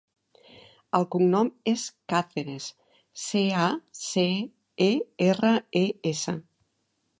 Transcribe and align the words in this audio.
El 0.99 1.03
cognom 1.15 1.51
és 1.73 1.83
Caceres: 2.13 2.71
ce, 3.25 3.43
a, 3.67 3.67
ce, 4.01 4.27
e, 4.89 4.91
erra, 5.29 5.55
e, 5.85 5.87
essa. 6.17 6.39